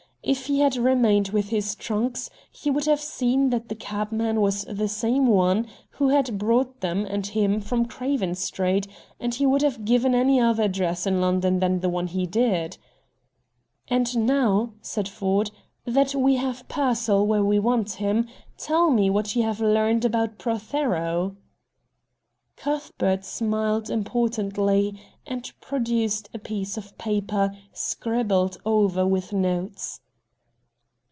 If 0.23 0.45
he 0.45 0.59
had 0.59 0.75
remained 0.75 1.29
with 1.29 1.49
his 1.49 1.73
trunks 1.73 2.29
he 2.51 2.69
would 2.69 2.85
have 2.85 3.01
seen 3.01 3.49
that 3.49 3.69
the 3.69 3.75
cabman 3.75 4.39
was 4.39 4.65
the 4.65 4.87
same 4.87 5.25
one 5.25 5.65
who 5.89 6.09
had 6.09 6.37
brought 6.37 6.81
them 6.81 7.07
and 7.07 7.25
him 7.25 7.59
from 7.59 7.87
Craven 7.87 8.35
Street, 8.35 8.87
and 9.19 9.33
he 9.33 9.47
would 9.47 9.63
have 9.63 9.83
given 9.83 10.13
any 10.13 10.39
other 10.39 10.61
address 10.61 11.07
in 11.07 11.19
London 11.19 11.57
than 11.59 11.79
the 11.79 11.89
one 11.89 12.05
he 12.05 12.27
did. 12.27 12.77
"And 13.87 14.27
now," 14.27 14.73
said 14.79 15.07
Ford, 15.09 15.49
"that 15.85 16.13
we 16.13 16.35
have 16.35 16.67
Pearsall 16.67 17.25
where 17.25 17.43
we 17.43 17.57
want 17.57 17.93
him, 17.93 18.27
tell 18.57 18.91
me 18.91 19.09
what 19.09 19.35
you 19.35 19.41
have 19.41 19.59
learned 19.59 20.05
about 20.05 20.37
Prothero?" 20.37 21.35
Cuthbert 22.57 23.25
smiled 23.25 23.89
importantly, 23.89 25.01
and 25.25 25.51
produced 25.61 26.29
a 26.31 26.37
piece 26.37 26.77
of 26.77 26.95
paper 26.99 27.53
scribbled 27.73 28.59
over 28.67 29.03
with 29.07 29.33
notes. 29.33 29.99